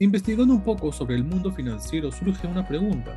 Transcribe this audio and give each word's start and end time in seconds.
Investigando 0.00 0.52
un 0.52 0.64
poco 0.64 0.92
sobre 0.92 1.14
el 1.14 1.22
mundo 1.22 1.52
financiero 1.52 2.10
surge 2.10 2.48
una 2.48 2.66
pregunta. 2.66 3.16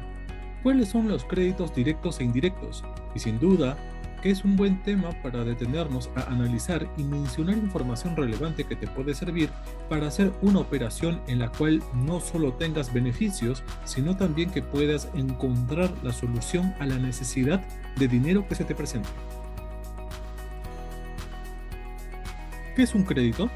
¿Cuáles 0.62 0.90
son 0.90 1.08
los 1.08 1.24
créditos 1.24 1.74
directos 1.74 2.20
e 2.20 2.24
indirectos? 2.24 2.84
Y 3.16 3.20
sin 3.20 3.40
duda, 3.40 3.76
que 4.22 4.30
es 4.30 4.46
un 4.46 4.56
buen 4.56 4.84
tema 4.84 5.10
para 5.24 5.44
detenernos 5.44 6.12
a 6.16 6.32
analizar 6.32 6.88
y 6.96 7.04
mencionar 7.04 7.58
información 7.58 8.16
relevante 8.16 8.64
que 8.64 8.76
te 8.76 8.86
puede 8.86 9.16
servir 9.16 9.50
para 9.90 10.06
hacer 10.06 10.32
una 10.44 10.60
operación 10.60 11.20
en 11.26 11.40
la 11.40 11.52
cual 11.52 11.82
no 11.96 12.20
solo 12.20 12.54
tengas 12.54 12.94
beneficios, 12.94 13.64
sino 13.84 14.16
también 14.16 14.52
que 14.52 14.62
puedas 14.62 15.10
encontrar 15.16 15.92
la 16.04 16.14
solución 16.14 16.76
a 16.80 16.86
la 16.86 17.00
necesidad 17.00 17.60
de 17.96 18.08
dinero 18.08 18.48
que 18.48 18.54
se 18.54 18.66
te 18.66 18.76
presenta. 18.76 19.10
¿Qué 22.76 22.84
es 22.84 22.94
un 22.94 23.02
crédito? 23.02 23.50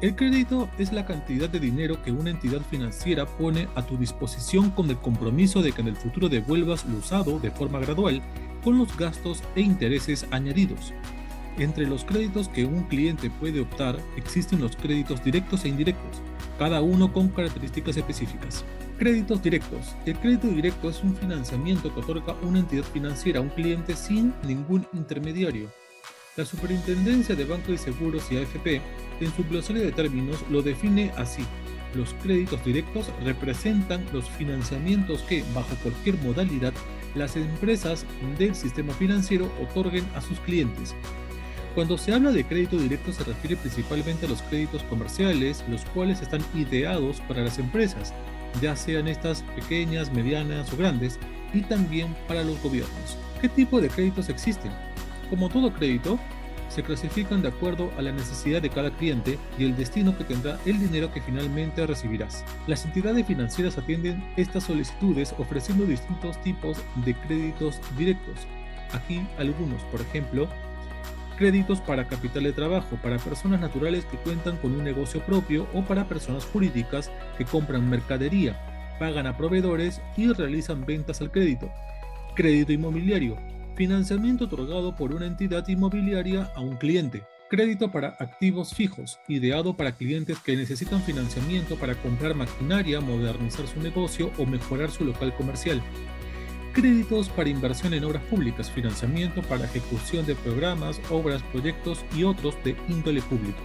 El 0.00 0.16
crédito 0.16 0.70
es 0.78 0.92
la 0.92 1.04
cantidad 1.04 1.50
de 1.50 1.60
dinero 1.60 2.02
que 2.02 2.10
una 2.10 2.30
entidad 2.30 2.62
financiera 2.70 3.26
pone 3.26 3.68
a 3.74 3.84
tu 3.84 3.98
disposición 3.98 4.70
con 4.70 4.88
el 4.88 4.96
compromiso 4.96 5.60
de 5.60 5.72
que 5.72 5.82
en 5.82 5.88
el 5.88 5.96
futuro 5.96 6.30
devuelvas 6.30 6.86
lo 6.86 6.96
usado 6.96 7.38
de 7.38 7.50
forma 7.50 7.80
gradual 7.80 8.22
con 8.64 8.78
los 8.78 8.96
gastos 8.96 9.42
e 9.56 9.60
intereses 9.60 10.26
añadidos. 10.30 10.94
Entre 11.58 11.86
los 11.86 12.06
créditos 12.06 12.48
que 12.48 12.64
un 12.64 12.84
cliente 12.84 13.28
puede 13.28 13.60
optar 13.60 13.98
existen 14.16 14.62
los 14.62 14.74
créditos 14.74 15.22
directos 15.22 15.66
e 15.66 15.68
indirectos, 15.68 16.22
cada 16.58 16.80
uno 16.80 17.12
con 17.12 17.28
características 17.28 17.98
específicas. 17.98 18.64
Créditos 18.98 19.42
directos. 19.42 19.96
El 20.06 20.16
crédito 20.16 20.46
directo 20.46 20.88
es 20.88 21.02
un 21.02 21.14
financiamiento 21.14 21.92
que 21.92 22.00
otorga 22.00 22.36
una 22.40 22.60
entidad 22.60 22.84
financiera 22.84 23.40
a 23.40 23.42
un 23.42 23.50
cliente 23.50 23.94
sin 23.94 24.32
ningún 24.46 24.86
intermediario. 24.94 25.68
La 26.36 26.44
Superintendencia 26.44 27.34
de 27.34 27.44
Bancos 27.44 27.74
y 27.74 27.78
Seguros 27.78 28.30
y 28.30 28.36
AFP 28.36 28.80
en 29.20 29.34
su 29.34 29.42
glosario 29.44 29.82
de 29.82 29.90
términos 29.90 30.38
lo 30.48 30.62
define 30.62 31.10
así. 31.16 31.44
Los 31.94 32.14
créditos 32.22 32.64
directos 32.64 33.10
representan 33.24 34.06
los 34.12 34.30
financiamientos 34.30 35.22
que, 35.22 35.42
bajo 35.52 35.74
cualquier 35.82 36.16
modalidad, 36.18 36.72
las 37.16 37.34
empresas 37.34 38.06
del 38.38 38.54
sistema 38.54 38.92
financiero 38.94 39.50
otorguen 39.60 40.06
a 40.14 40.20
sus 40.20 40.38
clientes. 40.40 40.94
Cuando 41.74 41.98
se 41.98 42.14
habla 42.14 42.30
de 42.30 42.44
crédito 42.44 42.76
directo 42.78 43.12
se 43.12 43.24
refiere 43.24 43.56
principalmente 43.56 44.26
a 44.26 44.28
los 44.28 44.42
créditos 44.42 44.84
comerciales, 44.84 45.64
los 45.68 45.84
cuales 45.86 46.22
están 46.22 46.42
ideados 46.54 47.20
para 47.22 47.42
las 47.42 47.58
empresas, 47.58 48.14
ya 48.62 48.76
sean 48.76 49.08
estas 49.08 49.42
pequeñas, 49.56 50.12
medianas 50.12 50.72
o 50.72 50.76
grandes, 50.76 51.18
y 51.52 51.62
también 51.62 52.14
para 52.28 52.44
los 52.44 52.62
gobiernos. 52.62 53.18
¿Qué 53.40 53.48
tipo 53.48 53.80
de 53.80 53.88
créditos 53.88 54.28
existen? 54.28 54.70
Como 55.30 55.48
todo 55.48 55.72
crédito, 55.72 56.18
se 56.68 56.82
clasifican 56.82 57.42
de 57.42 57.48
acuerdo 57.48 57.90
a 57.98 58.02
la 58.02 58.12
necesidad 58.12 58.62
de 58.62 58.70
cada 58.70 58.90
cliente 58.90 59.38
y 59.58 59.64
el 59.64 59.76
destino 59.76 60.16
que 60.16 60.24
tendrá 60.24 60.58
el 60.66 60.78
dinero 60.78 61.12
que 61.12 61.20
finalmente 61.20 61.86
recibirás. 61.86 62.44
Las 62.66 62.84
entidades 62.84 63.26
financieras 63.26 63.76
atienden 63.76 64.22
estas 64.36 64.64
solicitudes 64.64 65.34
ofreciendo 65.38 65.84
distintos 65.84 66.40
tipos 66.42 66.78
de 67.04 67.14
créditos 67.14 67.80
directos. 67.98 68.46
Aquí 68.92 69.26
algunos, 69.38 69.82
por 69.84 70.00
ejemplo, 70.00 70.48
créditos 71.36 71.80
para 71.80 72.06
capital 72.06 72.44
de 72.44 72.52
trabajo, 72.52 72.96
para 73.02 73.18
personas 73.18 73.60
naturales 73.60 74.04
que 74.04 74.18
cuentan 74.18 74.56
con 74.58 74.72
un 74.72 74.84
negocio 74.84 75.20
propio 75.24 75.66
o 75.74 75.82
para 75.82 76.08
personas 76.08 76.44
jurídicas 76.44 77.10
que 77.38 77.44
compran 77.44 77.88
mercadería, 77.88 78.60
pagan 78.98 79.26
a 79.26 79.36
proveedores 79.36 80.00
y 80.16 80.32
realizan 80.32 80.84
ventas 80.84 81.20
al 81.20 81.30
crédito. 81.30 81.68
Crédito 82.34 82.72
inmobiliario, 82.72 83.36
Financiamiento 83.76 84.44
otorgado 84.44 84.94
por 84.94 85.14
una 85.14 85.26
entidad 85.26 85.66
inmobiliaria 85.68 86.50
a 86.54 86.60
un 86.60 86.76
cliente. 86.76 87.22
Crédito 87.48 87.90
para 87.90 88.16
activos 88.18 88.74
fijos, 88.74 89.18
ideado 89.26 89.76
para 89.76 89.92
clientes 89.92 90.38
que 90.38 90.56
necesitan 90.56 91.02
financiamiento 91.02 91.76
para 91.76 91.94
comprar 91.94 92.34
maquinaria, 92.34 93.00
modernizar 93.00 93.66
su 93.66 93.80
negocio 93.80 94.30
o 94.38 94.46
mejorar 94.46 94.90
su 94.90 95.04
local 95.04 95.34
comercial. 95.34 95.82
Créditos 96.72 97.28
para 97.28 97.48
inversión 97.48 97.94
en 97.94 98.04
obras 98.04 98.22
públicas, 98.24 98.70
financiamiento 98.70 99.42
para 99.42 99.64
ejecución 99.64 100.26
de 100.26 100.36
programas, 100.36 101.00
obras, 101.10 101.42
proyectos 101.50 102.04
y 102.16 102.24
otros 102.24 102.54
de 102.62 102.76
índole 102.88 103.22
público. 103.22 103.58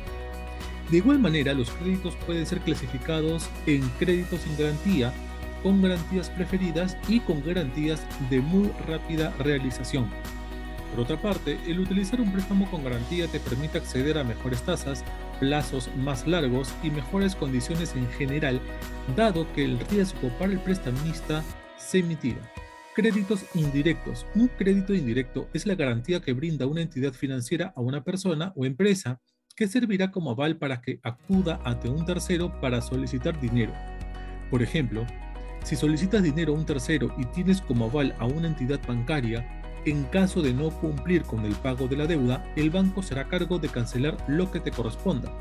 De 0.90 0.98
igual 0.98 1.20
manera, 1.20 1.54
los 1.54 1.70
créditos 1.72 2.16
pueden 2.26 2.46
ser 2.46 2.60
clasificados 2.62 3.50
en 3.66 3.82
créditos 4.00 4.42
sin 4.42 4.58
garantía, 4.58 5.14
con 5.66 5.82
garantías 5.82 6.30
preferidas 6.30 6.96
y 7.08 7.22
con 7.22 7.44
garantías 7.44 8.06
de 8.30 8.40
muy 8.40 8.68
rápida 8.88 9.34
realización. 9.40 10.08
Por 10.92 11.00
otra 11.00 11.20
parte, 11.20 11.58
el 11.66 11.80
utilizar 11.80 12.22
un 12.22 12.32
préstamo 12.32 12.70
con 12.70 12.84
garantía 12.84 13.28
te 13.28 13.40
permite 13.40 13.80
acceder 13.80 14.20
a 14.20 14.24
mejores 14.24 14.62
tasas, 14.62 15.04
plazos 15.40 15.90
más 15.96 16.28
largos 16.28 16.72
y 16.84 16.92
mejores 16.92 17.36
condiciones 17.36 17.96
en 17.96 18.08
general, 18.12 18.62
dado 19.18 19.52
que 19.54 19.66
el 19.66 19.80
riesgo 19.80 20.30
para 20.38 20.52
el 20.52 20.60
prestamista 20.60 21.44
se 21.80 22.04
mitiga. 22.04 22.48
Créditos 22.94 23.44
indirectos. 23.56 24.28
Un 24.36 24.50
crédito 24.50 24.94
indirecto 24.94 25.50
es 25.52 25.66
la 25.66 25.74
garantía 25.74 26.20
que 26.20 26.34
brinda 26.34 26.68
una 26.68 26.84
entidad 26.84 27.14
financiera 27.14 27.74
a 27.76 27.82
una 27.82 28.04
persona 28.04 28.54
o 28.56 28.68
empresa 28.68 29.20
que 29.56 29.68
servirá 29.68 30.12
como 30.12 30.30
aval 30.30 30.58
para 30.58 30.80
que 30.80 31.00
acuda 31.02 31.60
ante 31.66 31.90
un 31.90 32.06
tercero 32.06 32.62
para 32.62 32.82
solicitar 32.82 33.42
dinero. 33.42 33.74
Por 34.52 34.62
ejemplo, 34.62 35.08
si 35.66 35.76
solicitas 35.76 36.22
dinero 36.22 36.54
a 36.54 36.56
un 36.56 36.66
tercero 36.66 37.12
y 37.18 37.26
tienes 37.26 37.60
como 37.60 37.86
aval 37.86 38.16
a 38.20 38.26
una 38.26 38.48
entidad 38.48 38.80
bancaria, 38.88 39.64
en 39.86 40.04
caso 40.04 40.44
de 40.44 40.54
no 40.54 40.70
cumplir 40.70 41.24
con 41.24 41.44
el 41.44 41.54
pago 41.54 41.88
de 41.88 41.98
la 41.98 42.06
deuda, 42.06 42.46
el 42.56 42.70
banco 42.70 43.02
será 43.02 43.28
cargo 43.28 43.58
de 43.58 43.70
cancelar 43.70 44.16
lo 44.28 44.52
que 44.52 44.60
te 44.60 44.70
corresponda. 44.70 45.32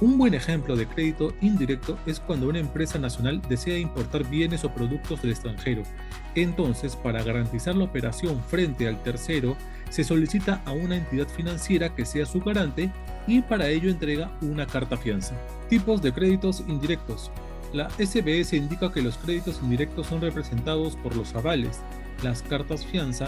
Un 0.00 0.18
buen 0.18 0.34
ejemplo 0.34 0.74
de 0.74 0.88
crédito 0.88 1.32
indirecto 1.40 1.96
es 2.04 2.18
cuando 2.18 2.48
una 2.48 2.58
empresa 2.58 2.98
nacional 2.98 3.40
desea 3.48 3.78
importar 3.78 4.28
bienes 4.28 4.64
o 4.64 4.74
productos 4.74 5.22
del 5.22 5.30
extranjero. 5.30 5.84
Entonces, 6.34 6.96
para 6.96 7.22
garantizar 7.22 7.76
la 7.76 7.84
operación 7.84 8.42
frente 8.42 8.88
al 8.88 9.00
tercero, 9.04 9.56
se 9.88 10.02
solicita 10.02 10.62
a 10.64 10.72
una 10.72 10.96
entidad 10.96 11.28
financiera 11.28 11.94
que 11.94 12.04
sea 12.04 12.26
su 12.26 12.40
garante 12.40 12.90
y 13.28 13.42
para 13.42 13.68
ello 13.68 13.88
entrega 13.88 14.36
una 14.40 14.66
carta 14.66 14.96
fianza. 14.96 15.36
Tipos 15.68 16.02
de 16.02 16.12
créditos 16.12 16.64
indirectos. 16.66 17.30
La 17.74 17.90
SBS 17.90 18.52
indica 18.52 18.92
que 18.92 19.02
los 19.02 19.18
créditos 19.18 19.58
indirectos 19.60 20.06
son 20.06 20.20
representados 20.20 20.94
por 20.94 21.16
los 21.16 21.34
avales, 21.34 21.80
las 22.22 22.40
cartas 22.40 22.86
fianza, 22.86 23.26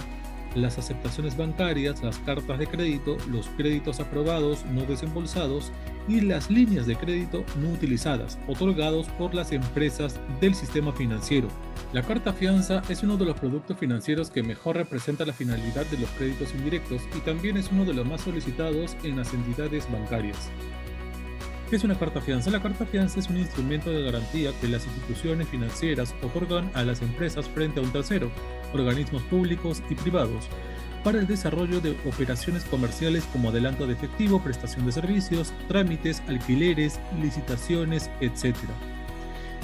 las 0.55 0.79
aceptaciones 0.79 1.37
bancarias, 1.37 2.01
las 2.05 2.19
cartas 2.19 2.57
de 2.57 2.69
crédito, 2.69 3.17
los 3.29 3.49
créditos 3.57 3.99
aprobados 3.99 4.65
no 4.67 4.83
desembolsados 4.83 5.73
y 6.07 6.21
las 6.21 6.49
líneas 6.49 6.87
de 6.87 6.95
crédito 6.95 7.45
no 7.61 7.71
utilizadas, 7.71 8.39
otorgados 8.47 9.09
por 9.19 9.35
las 9.35 9.51
empresas 9.51 10.21
del 10.41 10.55
sistema 10.55 10.93
financiero. 10.93 11.49
La 11.93 12.03
carta 12.03 12.33
fianza 12.33 12.83
es 12.89 13.03
uno 13.03 13.17
de 13.17 13.25
los 13.25 13.41
productos 13.41 13.77
financieros 13.77 14.31
que 14.31 14.45
mejor 14.45 14.77
representa 14.77 15.27
la 15.27 15.33
finalidad 15.33 15.87
de 15.87 15.99
los 15.99 16.11
créditos 16.11 16.55
indirectos 16.55 17.03
y 17.17 17.21
también 17.23 17.57
es 17.57 17.73
uno 17.73 17.85
de 17.85 17.95
los 17.95 18.07
más 18.07 18.21
solicitados 18.21 18.97
en 19.03 19.17
las 19.17 19.35
entidades 19.35 19.91
bancarias. 19.91 20.53
¿Qué 21.69 21.75
es 21.75 21.83
una 21.83 21.99
carta 21.99 22.21
fianza? 22.21 22.53
La 22.53 22.63
carta 22.63 22.87
fianza 22.87 23.19
es 23.19 23.29
un 23.29 23.39
instrumento 23.39 23.91
de 23.91 24.05
garantía 24.05 24.53
que 24.61 24.69
las 24.69 24.87
instituciones 24.87 25.49
financieras 25.49 26.15
otorgan 26.23 26.71
a 26.75 26.85
las 26.85 27.03
empresas 27.03 27.49
frente 27.49 27.81
a 27.81 27.83
un 27.83 27.91
tercero, 27.91 28.31
organismos 28.73 29.23
públicos 29.23 29.83
y 29.91 29.97
privados, 29.97 30.47
para 31.03 31.19
el 31.19 31.27
desarrollo 31.27 31.81
de 31.81 31.97
operaciones 32.07 32.65
comerciales 32.67 33.25
como 33.33 33.49
adelanto 33.49 33.85
de 33.85 33.95
efectivo, 33.95 34.41
prestación 34.41 34.87
de 34.87 34.93
servicios, 34.93 35.53
trámites, 35.67 36.23
alquileres, 36.29 37.01
licitaciones, 37.21 38.11
etc. 38.21 38.55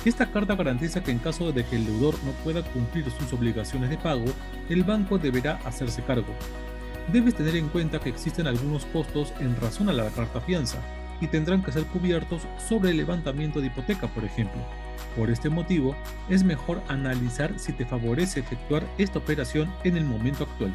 Esta 0.05 0.27
carta 0.33 0.57
garantiza 0.57 1.05
que 1.05 1.13
en 1.13 1.21
caso 1.21 1.53
de 1.53 1.65
que 1.65 1.77
el 1.77 1.87
deudor 1.87 2.15
no 2.25 2.33
pueda 2.43 2.65
cumplir 2.65 3.09
sus 3.13 3.33
obligaciones 3.33 3.91
de 3.91 3.99
pago, 3.99 4.25
el 4.69 4.83
banco 4.83 5.19
deberá 5.19 5.61
hacerse 5.65 6.03
cargo. 6.03 6.35
Debes 7.13 7.37
tener 7.37 7.55
en 7.55 7.69
cuenta 7.69 8.01
que 8.01 8.09
existen 8.09 8.49
algunos 8.49 8.87
costos 8.87 9.33
en 9.39 9.55
razón 9.61 9.89
a 9.89 9.93
la 9.93 10.11
carta 10.11 10.41
fianza, 10.41 10.81
y 11.23 11.29
tendrán 11.29 11.63
que 11.63 11.73
ser 11.73 11.85
cubiertos 11.85 12.43
sobre 12.69 12.91
el 12.91 12.97
levantamiento 12.97 13.61
de 13.61 13.69
hipoteca, 13.69 14.09
por 14.09 14.25
ejemplo. 14.25 14.61
Por 15.17 15.31
este 15.31 15.49
motivo, 15.49 15.95
es 16.29 16.43
mejor 16.43 16.83
analizar 16.89 17.59
si 17.59 17.73
te 17.73 17.87
favorece 17.87 18.41
efectuar 18.41 18.83
esta 18.99 19.21
operación 19.21 19.73
en 19.85 19.97
el 19.97 20.05
momento 20.05 20.45
actual. 20.45 20.75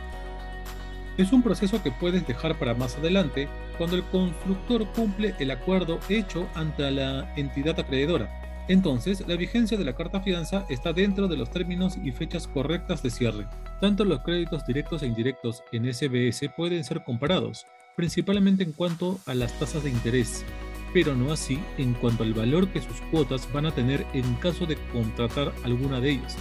Es 1.18 1.34
un 1.34 1.44
proceso 1.44 1.84
que 1.84 1.92
puedes 1.92 2.26
dejar 2.26 2.58
para 2.58 2.76
más 2.76 2.96
adelante 2.96 3.50
cuando 3.78 3.98
el 3.98 4.04
constructor 4.04 4.88
cumple 4.94 5.36
el 5.40 5.52
acuerdo 5.52 6.00
hecho 6.08 6.48
ante 6.56 6.90
la 6.92 7.34
entidad 7.36 7.80
acreedora. 7.80 8.30
Entonces, 8.70 9.24
la 9.28 9.36
vigencia 9.36 9.78
de 9.78 9.86
la 9.86 9.96
carta 9.96 10.22
fianza 10.22 10.66
está 10.70 10.94
dentro 10.94 11.28
de 11.28 11.38
los 11.38 11.50
términos 11.50 11.98
y 12.04 12.12
fechas 12.12 12.48
correctas 12.48 13.02
de 13.02 13.10
cierre. 13.10 13.48
Tanto 13.82 14.06
los 14.06 14.20
créditos 14.22 14.66
directos 14.66 15.04
e 15.04 15.08
indirectos 15.08 15.64
en 15.72 15.92
SBS 15.92 16.50
pueden 16.56 16.84
ser 16.84 17.04
comparados, 17.04 17.66
principalmente 17.98 18.64
en 18.64 18.74
cuanto 18.74 19.20
a 19.26 19.34
las 19.34 19.58
tasas 19.58 19.84
de 19.84 19.90
interés, 19.90 20.46
pero 20.94 21.16
no 21.16 21.34
así 21.34 21.60
en 21.80 21.96
cuanto 21.96 22.24
al 22.24 22.36
valor 22.36 22.70
que 22.70 22.80
sus 22.80 23.02
cuotas 23.10 23.52
van 23.52 23.66
a 23.66 23.74
tener 23.74 24.06
en 24.14 24.36
caso 24.36 24.68
de 24.68 24.78
contratar 24.94 25.52
alguna 25.64 26.00
de 26.00 26.12
ellas. 26.12 26.38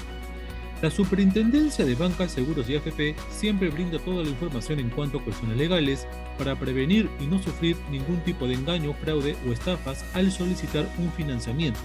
La 0.83 0.91
Superintendencia 0.91 1.87
de 1.87 1.95
Bancas, 1.95 2.33
Seguros 2.33 2.69
y 2.69 2.77
AFP 2.77 3.17
siempre 3.31 3.71
brinda 3.71 3.99
toda 3.99 4.23
la 4.23 4.29
información 4.29 4.79
en 4.81 4.91
cuanto 4.91 5.19
a 5.19 5.25
cuestiones 5.25 5.57
legales 5.57 6.07
para 6.37 6.55
prevenir 6.59 7.09
y 7.19 7.27
no 7.27 7.43
sufrir 7.43 7.79
ningún 7.91 8.21
tipo 8.21 8.47
de 8.47 8.53
engaño, 8.53 8.93
fraude 8.93 9.35
o 9.49 9.53
estafas 9.53 10.05
al 10.13 10.31
solicitar 10.31 10.87
un 10.99 11.11
financiamiento. 11.13 11.81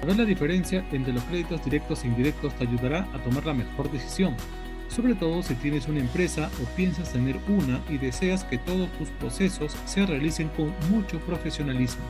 Saber 0.00 0.18
la 0.18 0.26
diferencia 0.26 0.86
entre 0.92 1.14
los 1.14 1.24
créditos 1.24 1.64
directos 1.64 2.04
e 2.04 2.08
indirectos 2.08 2.54
te 2.56 2.64
ayudará 2.64 3.08
a 3.14 3.22
tomar 3.24 3.46
la 3.46 3.54
mejor 3.54 3.90
decisión, 3.90 4.36
sobre 4.88 5.14
todo 5.14 5.42
si 5.42 5.54
tienes 5.54 5.88
una 5.88 6.00
empresa 6.00 6.50
o 6.62 6.76
piensas 6.76 7.12
tener 7.12 7.38
una 7.48 7.82
y 7.88 7.98
deseas 7.98 8.44
que 8.44 8.58
todos 8.58 8.90
tus 8.98 9.08
procesos 9.10 9.76
se 9.86 10.06
realicen 10.06 10.48
con 10.50 10.72
mucho 10.90 11.18
profesionalismo. 11.20 12.04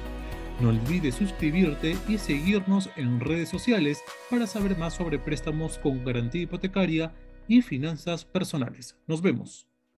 No 0.61 0.69
olvides 0.69 1.17
suscribirte 1.17 1.97
y 2.09 2.19
seguirnos 2.19 2.89
en 2.97 3.21
redes 3.21 3.49
sociales 3.49 4.03
para 4.31 4.47
saber 4.47 4.79
más 4.79 4.95
sobre 4.95 5.19
préstamos 5.19 5.79
con 5.79 6.05
garantía 6.05 6.43
hipotecaria 6.43 7.13
y 7.49 7.63
finanzas 7.63 8.25
personales. 8.25 8.97
Nos 9.07 9.21
vemos. 9.21 9.74